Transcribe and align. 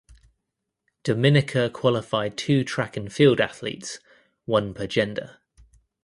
Dominica 1.03 1.69
qualified 1.69 2.35
two 2.35 2.63
track 2.63 2.97
and 2.97 3.13
field 3.13 3.39
athletes 3.39 3.99
(one 4.45 4.73
per 4.73 4.87
gender). 4.87 5.37